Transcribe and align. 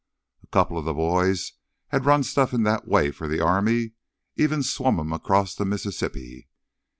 A 0.43 0.47
couple 0.47 0.79
of 0.79 0.85
th' 0.87 0.97
boys 0.97 1.53
had 1.89 2.05
run 2.07 2.23
stuff 2.23 2.53
in 2.55 2.63
that 2.63 2.87
way 2.87 3.11
for 3.11 3.27
th' 3.29 3.39
army, 3.39 3.91
even 4.35 4.63
swum 4.63 4.99
'em 4.99 5.13
across 5.13 5.53
the 5.53 5.63
Mississippi. 5.63 6.49